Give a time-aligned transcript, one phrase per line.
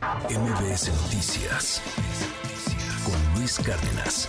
[0.00, 1.82] MBS Noticias
[3.04, 4.28] con Luis Cárdenas.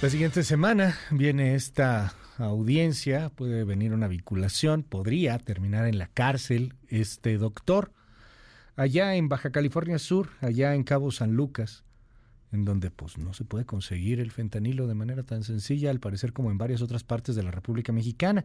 [0.00, 6.74] La siguiente semana viene esta audiencia, puede venir una vinculación, podría terminar en la cárcel
[6.88, 7.92] este doctor
[8.76, 11.85] allá en Baja California Sur, allá en Cabo San Lucas
[12.52, 16.32] en donde pues no se puede conseguir el fentanilo de manera tan sencilla, al parecer
[16.32, 18.44] como en varias otras partes de la República Mexicana.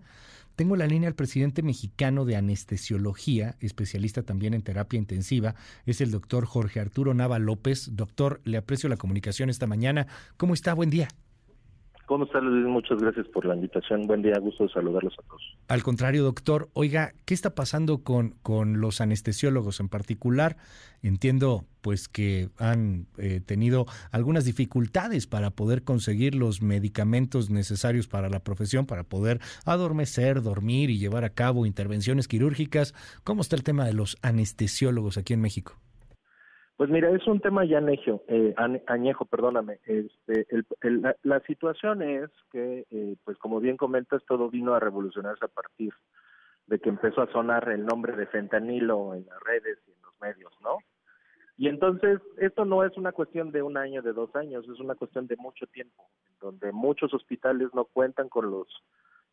[0.55, 5.55] Tengo la línea al presidente mexicano de anestesiología, especialista también en terapia intensiva,
[5.85, 7.91] es el doctor Jorge Arturo Nava López.
[7.93, 10.07] Doctor, le aprecio la comunicación esta mañana.
[10.37, 10.73] ¿Cómo está?
[10.73, 11.07] Buen día.
[12.11, 12.65] ¿Cómo está, Luis?
[12.65, 14.05] Muchas gracias por la invitación.
[14.05, 15.41] Buen día, gusto de saludarlos a todos.
[15.69, 20.57] Al contrario, doctor, oiga, ¿qué está pasando con, con los anestesiólogos en particular?
[21.01, 28.27] Entiendo pues que han eh, tenido algunas dificultades para poder conseguir los medicamentos necesarios para
[28.27, 32.93] la profesión, para poder adormecer, dormir y llevar a cabo intervenciones quirúrgicas.
[33.23, 35.79] ¿Cómo está el tema de los anestesiólogos aquí en México?
[36.81, 38.55] Pues mira, es un tema ya añejo, eh,
[38.87, 39.77] añejo perdóname.
[39.85, 40.47] Este,
[41.21, 45.93] la, situación es que, eh, pues como bien comentas, todo vino a revolucionarse a partir
[46.65, 50.19] de que empezó a sonar el nombre de fentanilo en las redes y en los
[50.21, 50.79] medios, ¿no?
[51.55, 54.95] Y entonces, esto no es una cuestión de un año, de dos años, es una
[54.95, 58.67] cuestión de mucho tiempo, donde muchos hospitales no cuentan con los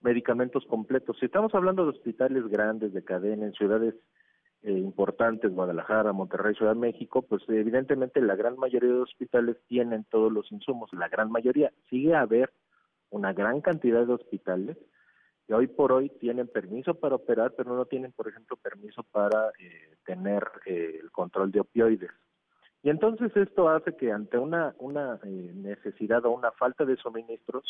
[0.03, 1.17] medicamentos completos.
[1.19, 3.95] Si estamos hablando de hospitales grandes, de cadena, en ciudades
[4.62, 10.05] eh, importantes, Guadalajara, Monterrey, Ciudad de México, pues evidentemente la gran mayoría de hospitales tienen
[10.11, 11.73] todos los insumos, la gran mayoría.
[11.89, 12.53] Sigue a haber
[13.11, 14.77] una gran cantidad de hospitales
[15.47, 19.51] que hoy por hoy tienen permiso para operar, pero no tienen, por ejemplo, permiso para
[19.59, 22.11] eh, tener eh, el control de opioides.
[22.83, 27.64] Y entonces esto hace que ante una, una necesidad o una falta de suministros,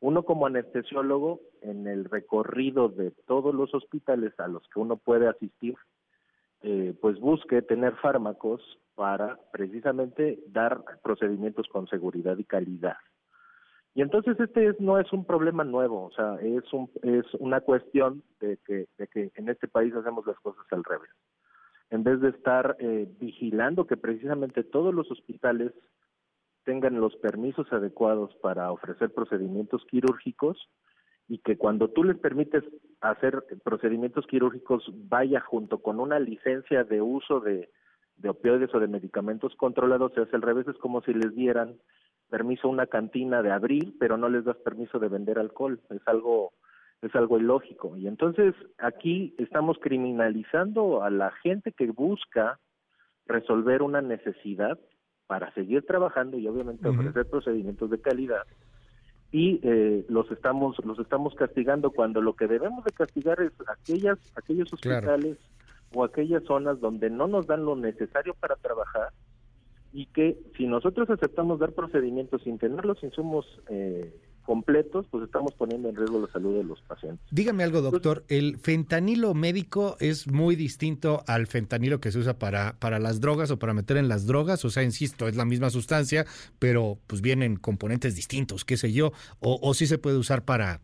[0.00, 5.26] uno como anestesiólogo, en el recorrido de todos los hospitales a los que uno puede
[5.26, 5.76] asistir,
[6.62, 8.62] eh, pues busque tener fármacos
[8.94, 12.96] para precisamente dar procedimientos con seguridad y calidad.
[13.94, 18.22] Y entonces este no es un problema nuevo, o sea, es un es una cuestión
[18.40, 21.10] de que de que en este país hacemos las cosas al revés.
[21.90, 25.72] En vez de estar eh, vigilando que precisamente todos los hospitales
[26.64, 30.68] tengan los permisos adecuados para ofrecer procedimientos quirúrgicos,
[31.28, 32.62] y que cuando tú les permites
[33.00, 37.70] hacer procedimientos quirúrgicos vaya junto con una licencia de uso de,
[38.16, 41.76] de opioides o de medicamentos controlados, se hace al revés, es como si les dieran
[42.30, 46.02] permiso a una cantina de abrir, pero no les das permiso de vender alcohol, es
[46.06, 46.52] algo
[47.02, 47.94] es algo ilógico.
[47.96, 52.58] Y entonces aquí estamos criminalizando a la gente que busca
[53.26, 54.78] resolver una necesidad
[55.26, 58.44] para seguir trabajando y obviamente ofrecer procedimientos de calidad
[59.32, 64.18] y eh, los estamos los estamos castigando cuando lo que debemos de castigar es aquellas
[64.36, 65.36] aquellos hospitales
[65.94, 69.10] o aquellas zonas donde no nos dan lo necesario para trabajar
[69.92, 74.14] y que si nosotros aceptamos dar procedimientos sin tener los insumos eh,
[74.46, 77.26] completos, pues estamos poniendo en riesgo la salud de los pacientes.
[77.30, 78.24] Dígame algo, doctor.
[78.28, 83.50] El fentanilo médico es muy distinto al fentanilo que se usa para, para las drogas
[83.50, 84.64] o para meter en las drogas.
[84.64, 86.24] O sea, insisto, es la misma sustancia,
[86.58, 89.12] pero pues vienen componentes distintos, qué sé yo.
[89.40, 90.80] O, o sí se puede usar para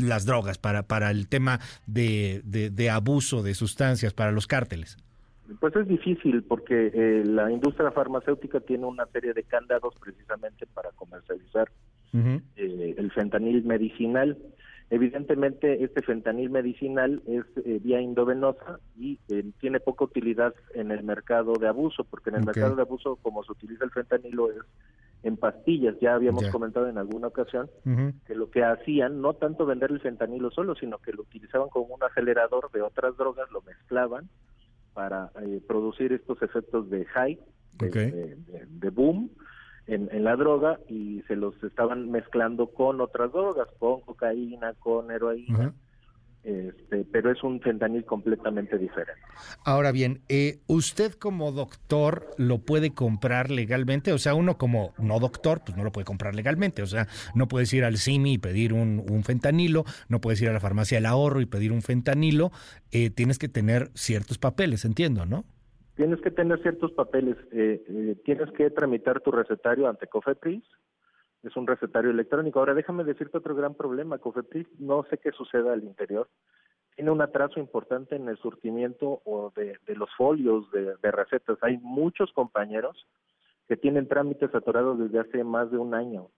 [0.00, 4.96] las drogas, para, para el tema de, de, abuso de sustancias, para los cárteles.
[5.60, 10.90] Pues es difícil porque eh, la industria farmacéutica tiene una serie de candados precisamente para
[10.92, 11.68] comercializar
[13.12, 14.38] el fentanil medicinal.
[14.90, 21.02] Evidentemente, este fentanil medicinal es eh, vía endovenosa y eh, tiene poca utilidad en el
[21.02, 24.58] mercado de abuso, porque en el mercado de abuso, como se utiliza el fentanilo, es
[25.22, 25.94] en pastillas.
[26.00, 27.70] Ya habíamos comentado en alguna ocasión
[28.26, 31.94] que lo que hacían, no tanto vender el fentanilo solo, sino que lo utilizaban como
[31.94, 34.28] un acelerador de otras drogas, lo mezclaban
[34.92, 35.30] para
[35.68, 37.38] producir estos efectos de high,
[37.78, 39.30] de boom,
[39.86, 45.10] en, en, la droga y se los estaban mezclando con otras drogas, con cocaína, con
[45.10, 45.74] heroína.
[46.44, 49.22] Este, pero es un fentanil completamente diferente.
[49.64, 54.12] Ahora bien, eh, ¿usted como doctor lo puede comprar legalmente?
[54.12, 56.82] O sea, uno como no doctor, pues no lo puede comprar legalmente.
[56.82, 57.06] O sea,
[57.36, 60.60] no puedes ir al CIMI y pedir un, un fentanilo, no puedes ir a la
[60.60, 62.50] farmacia del ahorro y pedir un fentanilo.
[62.90, 65.44] Eh, tienes que tener ciertos papeles, entiendo, ¿no?
[66.02, 70.64] Tienes que tener ciertos papeles, eh, eh, tienes que tramitar tu recetario ante COFEPRIS,
[71.44, 72.58] es un recetario electrónico.
[72.58, 76.28] Ahora déjame decirte otro gran problema, COFEPRIS no sé qué suceda al interior,
[76.96, 81.56] tiene un atraso importante en el surtimiento o de, los folios de, recetas.
[81.62, 83.06] Hay muchos compañeros
[83.68, 86.30] que tienen trámites atorados desde hace más de un año.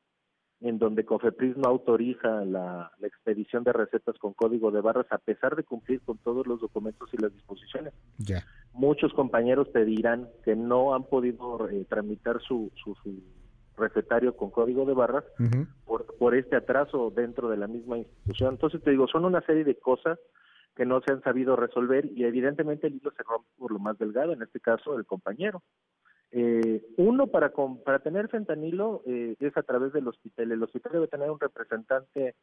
[0.61, 5.57] En donde Cofepris no autoriza la, expedición de recetas con código de barras a pesar
[5.57, 7.93] de cumplir con todos los documentos y las disposiciones.
[8.19, 8.45] Ya.
[8.73, 12.95] Muchos compañeros te dirán que no han podido eh, tramitar su, su,
[13.77, 15.25] recetario con código de barras
[15.85, 18.55] por, por este atraso dentro de la misma institución.
[18.55, 20.19] Entonces te digo, son una serie de cosas
[20.75, 23.99] que no se han sabido resolver y evidentemente el hilo se rompe por lo más
[23.99, 25.63] delgado, en este caso el compañero.
[26.37, 27.53] Eh, uno, para,
[27.85, 30.51] para tener fentanilo eh, es a través del hospital.
[30.51, 32.35] El hospital debe tener un representante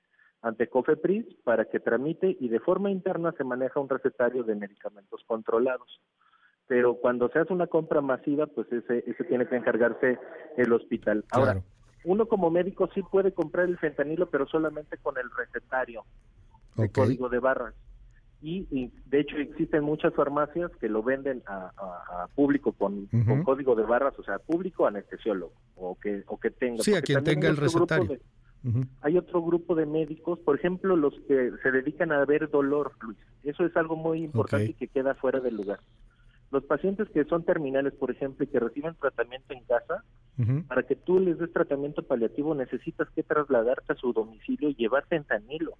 [0.41, 5.21] ante COFEPRIS para que tramite y de forma interna se maneja un recetario de medicamentos
[5.27, 5.99] controlados.
[6.67, 10.17] Pero cuando se hace una compra masiva, pues ese, ese tiene que encargarse
[10.55, 11.25] el hospital.
[11.31, 11.61] Ahora,
[12.05, 16.05] uno como médico sí puede comprar el fentanilo, pero solamente con el recetario,
[16.77, 17.75] el código de barras
[18.41, 23.07] y, de hecho existen muchas farmacias que lo venden a, público con,
[23.43, 26.83] código de barras, o sea, público anestesiólogo o que o que tenga.
[26.83, 28.17] Sí, a quien tenga el recetario.
[29.01, 33.17] Hay otro grupo de médicos, por ejemplo, los que se dedican a ver dolor, Luis.
[33.43, 35.79] Eso es algo muy importante y que queda fuera del lugar.
[36.51, 40.03] Los pacientes que son terminales, por ejemplo, y que reciben tratamiento en casa,
[40.67, 45.05] para que tú les des tratamiento paliativo necesitas que trasladarte a su domicilio y llevar
[45.07, 45.73] fentanilo.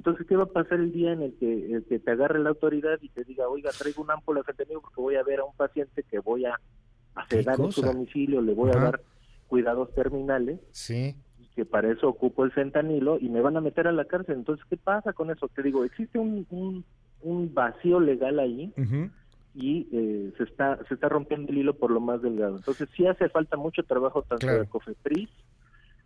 [0.00, 3.10] Entonces, ¿qué va a pasar el día en el que, te agarre la autoridad y
[3.10, 6.02] te diga, oiga, traigo un ámpula de fentanilo porque voy a ver a un paciente
[6.04, 6.58] que voy a
[7.28, 9.02] sedar en su domicilio, le voy a dar
[9.46, 10.58] cuidados terminales?
[10.70, 11.14] Sí.
[11.38, 14.36] Y que para eso ocupo el fentanilo y me van a meter a la cárcel.
[14.36, 15.48] Entonces, ¿qué pasa con eso?
[15.48, 16.46] Te digo, existe un,
[17.20, 18.72] un, vacío legal ahí.
[19.54, 22.56] y eh, se está se está rompiendo el hilo por lo más delgado.
[22.56, 25.28] Entonces sí hace falta mucho trabajo tanto de COFEPRIS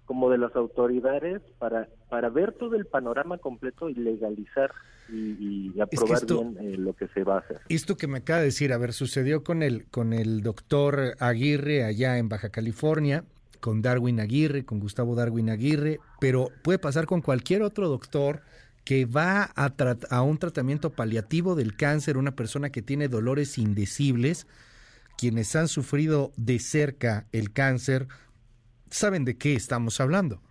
[0.07, 4.71] como de las autoridades para, para ver todo el panorama completo y legalizar
[5.09, 7.61] y, aprobar bien eh, lo que se va a hacer.
[7.69, 11.85] Esto que me acaba de decir, a ver, sucedió con el, con el doctor Aguirre
[11.85, 13.25] allá en Baja California,
[13.61, 18.43] con Darwin Aguirre, con Gustavo Darwin Aguirre, pero puede pasar con cualquier otro doctor
[18.85, 19.73] que va a,
[20.11, 24.47] a un tratamiento paliativo del cáncer, una persona que tiene dolores indecibles,
[25.17, 28.09] quienes han sufrido de cerca el cáncer,
[28.97, 30.43] saben de qué estamos hablando.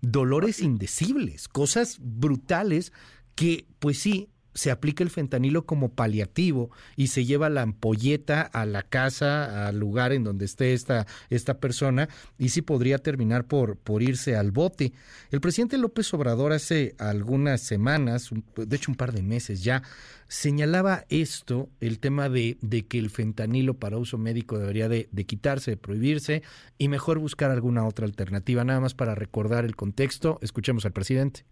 [0.00, 2.92] Dolores indecibles, cosas brutales
[3.34, 8.66] que, pues sí, se aplica el fentanilo como paliativo y se lleva la ampolleta a
[8.66, 12.08] la casa, al lugar en donde esté esta, esta persona,
[12.38, 14.92] y sí podría terminar por, por irse al bote.
[15.30, 19.82] El presidente López Obrador hace algunas semanas, de hecho un par de meses ya,
[20.26, 25.26] señalaba esto, el tema de, de que el fentanilo para uso médico debería de, de
[25.26, 26.42] quitarse, de prohibirse,
[26.78, 28.64] y mejor buscar alguna otra alternativa.
[28.64, 31.44] Nada más para recordar el contexto, escuchemos al presidente.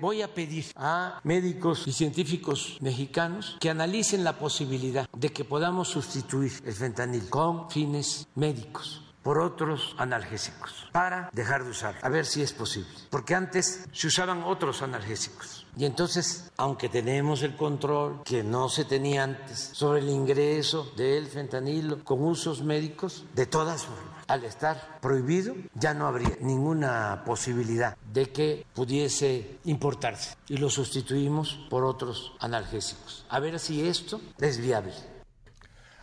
[0.00, 5.88] Voy a pedir a médicos y científicos mexicanos que analicen la posibilidad de que podamos
[5.88, 12.24] sustituir el fentanil con fines médicos por otros analgésicos para dejar de usar, a ver
[12.24, 12.88] si es posible.
[13.10, 15.66] Porque antes se usaban otros analgésicos.
[15.76, 21.26] Y entonces, aunque tenemos el control que no se tenía antes sobre el ingreso del
[21.26, 27.98] fentanilo con usos médicos, de todas formas al estar prohibido, ya no habría ninguna posibilidad
[28.10, 33.26] de que pudiese importarse y lo sustituimos por otros analgésicos.
[33.28, 35.17] A ver si esto es viable.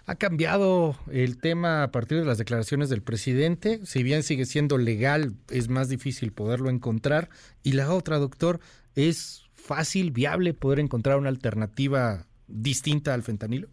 [0.07, 3.79] Ha cambiado el tema a partir de las declaraciones del presidente.
[3.85, 7.29] Si bien sigue siendo legal, es más difícil poderlo encontrar.
[7.63, 8.59] Y la otra, doctor,
[8.95, 13.67] ¿es fácil, viable poder encontrar una alternativa distinta al fentanilo?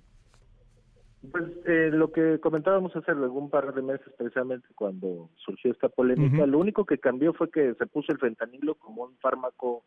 [1.30, 6.46] Pues eh, lo que comentábamos hace algún par de meses, precisamente cuando surgió esta polémica,
[6.46, 9.84] lo único que cambió fue que se puso el fentanilo como un fármaco,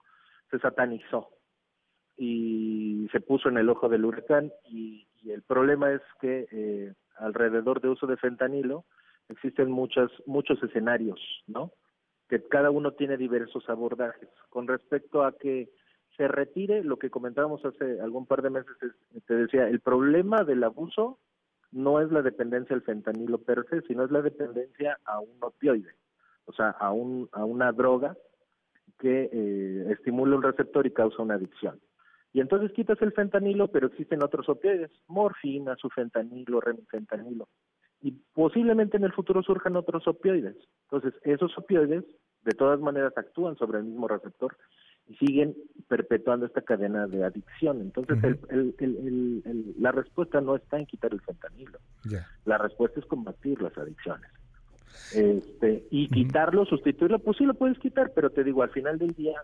[0.50, 1.28] se satanizó
[2.18, 7.82] y se puso en el ojo del huracán y, el problema es que eh, alrededor
[7.82, 8.86] de uso de fentanilo
[9.30, 11.72] existen muchas, muchos escenarios, ¿no?
[12.30, 14.30] Que cada uno tiene diversos abordajes.
[14.50, 15.70] Con respecto a que
[16.18, 18.76] se retire, lo que comentábamos hace algún par de meses,
[19.26, 21.20] te decía, el problema del abuso
[21.72, 25.94] no es la dependencia al fentanilo per se, sino es la dependencia a un opioide,
[26.46, 28.16] o sea, a, un, a una droga
[29.00, 31.80] que eh, estimula un receptor y causa una adicción.
[32.36, 37.48] Y entonces quitas el fentanilo, pero existen otros opioides, morfina, sufentanilo, remifentanilo,
[38.02, 40.58] y posiblemente en el futuro surjan otros opioides.
[40.92, 42.04] Entonces, esos opioides
[42.44, 44.58] de todas maneras actúan sobre el mismo receptor
[45.08, 45.56] y siguen
[45.88, 47.80] perpetuando esta cadena de adicción.
[47.80, 48.18] Entonces,
[49.80, 51.80] la respuesta no está en quitar el fentanilo.
[52.44, 54.30] La respuesta es combatir las adicciones.
[55.14, 59.14] Este, y quitarlo, sustituirlo, pues sí lo puedes quitar, pero te digo, al final del
[59.14, 59.42] día,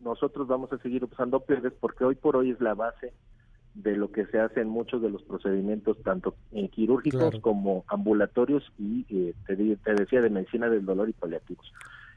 [0.00, 3.12] nosotros vamos a seguir usando opioides porque hoy por hoy es la base
[3.74, 8.64] de lo que se hace en muchos de los procedimientos, tanto en quirúrgicos como ambulatorios
[8.78, 11.72] y, eh, te, te decía, de medicina del dolor y paliativos.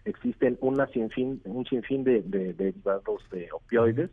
[0.05, 4.09] existen una sinfín, un sinfín de, derivados de opioides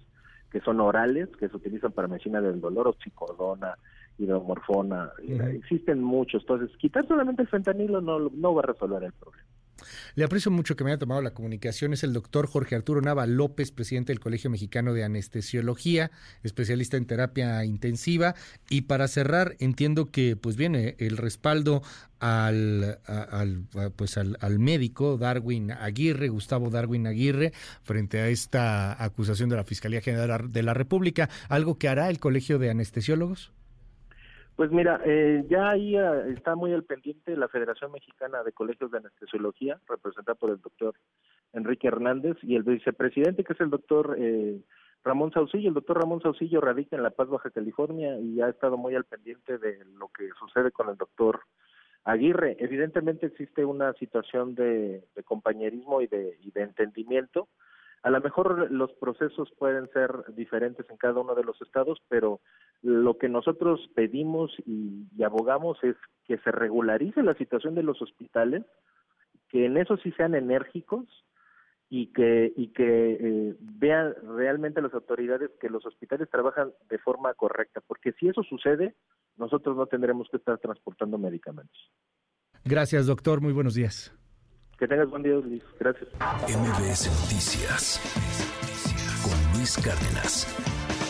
[0.50, 3.76] que son orales, que se utilizan para medicina del dolor, oxicodona,
[4.18, 5.10] hidromorfona,
[5.52, 6.42] existen muchos.
[6.42, 9.47] Entonces, quitar solamente el fentanilo no, no va a resolver el problema.
[10.14, 11.92] Le aprecio mucho que me haya tomado la comunicación.
[11.92, 16.10] Es el doctor Jorge Arturo Nava López, presidente del Colegio Mexicano de Anestesiología,
[16.42, 18.34] especialista en terapia intensiva.
[18.68, 21.82] Y para cerrar, entiendo que pues viene el respaldo
[22.20, 23.62] al, al
[23.96, 29.64] pues al, al, médico Darwin Aguirre, Gustavo Darwin Aguirre, frente a esta acusación de la
[29.64, 31.28] Fiscalía General de la República.
[31.48, 33.52] ¿Algo que hará el Colegio de Anestesiólogos?
[34.58, 38.90] Pues mira, eh, ya ahí eh, está muy al pendiente la Federación Mexicana de Colegios
[38.90, 40.96] de Anestesiología, representada por el doctor
[41.52, 44.60] Enrique Hernández, y el vicepresidente, que es el doctor eh,
[45.04, 45.68] Ramón Saucillo.
[45.68, 49.04] El doctor Ramón Saucillo radica en La Paz, Baja California, y ha estado muy al
[49.04, 51.42] pendiente de lo que sucede con el doctor
[52.02, 52.56] Aguirre.
[52.58, 57.46] Evidentemente existe una situación de, compañerismo y de, y de entendimiento
[58.02, 62.40] a lo mejor los procesos pueden ser diferentes en cada uno de los estados, pero
[62.82, 68.64] lo que nosotros pedimos y, abogamos es que se regularice la situación de los hospitales,
[69.48, 71.06] que en eso sí sean enérgicos
[71.90, 77.32] y que y que eh, vean realmente las autoridades que los hospitales trabajan de forma
[77.34, 78.94] correcta, porque si eso sucede,
[79.36, 81.90] nosotros no tendremos que estar transportando medicamentos.
[82.64, 83.40] Gracias, doctor.
[83.40, 84.14] Muy buenos días.
[84.78, 85.64] Que tengas buen día, Luis.
[85.80, 86.08] Gracias.
[86.46, 88.00] MBS Noticias
[89.24, 91.07] con Luis Cárdenas.